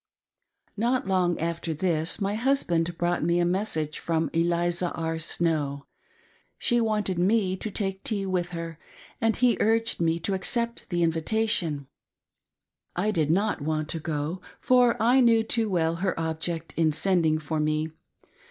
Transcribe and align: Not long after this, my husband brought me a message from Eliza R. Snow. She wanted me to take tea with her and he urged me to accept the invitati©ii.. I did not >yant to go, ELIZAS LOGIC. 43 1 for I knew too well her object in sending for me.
Not 0.75 1.05
long 1.07 1.39
after 1.39 1.75
this, 1.75 2.19
my 2.19 2.33
husband 2.33 2.97
brought 2.97 3.23
me 3.23 3.39
a 3.39 3.45
message 3.45 3.99
from 3.99 4.31
Eliza 4.33 4.91
R. 4.93 5.19
Snow. 5.19 5.85
She 6.57 6.81
wanted 6.81 7.19
me 7.19 7.55
to 7.57 7.69
take 7.69 8.03
tea 8.03 8.25
with 8.25 8.49
her 8.49 8.79
and 9.21 9.37
he 9.37 9.57
urged 9.59 10.01
me 10.01 10.19
to 10.21 10.33
accept 10.33 10.89
the 10.89 11.03
invitati©ii.. 11.03 11.85
I 12.95 13.11
did 13.11 13.29
not 13.29 13.59
>yant 13.59 13.89
to 13.89 13.99
go, 13.99 14.21
ELIZAS 14.31 14.41
LOGIC. 14.41 14.49
43 14.61 14.87
1 14.87 14.95
for 14.95 15.03
I 15.03 15.21
knew 15.21 15.43
too 15.43 15.69
well 15.69 15.95
her 15.97 16.19
object 16.19 16.73
in 16.75 16.91
sending 16.91 17.37
for 17.37 17.59
me. 17.59 17.91